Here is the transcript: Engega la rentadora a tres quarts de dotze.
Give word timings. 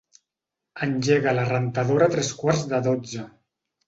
Engega 0.85 1.33
la 1.39 1.43
rentadora 1.49 2.07
a 2.11 2.13
tres 2.15 2.31
quarts 2.39 2.65
de 2.73 2.81
dotze. 2.89 3.27